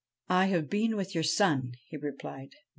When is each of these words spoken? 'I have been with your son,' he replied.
'I 0.41 0.47
have 0.47 0.67
been 0.67 0.95
with 0.97 1.13
your 1.13 1.23
son,' 1.23 1.73
he 1.87 1.95
replied. 1.95 2.55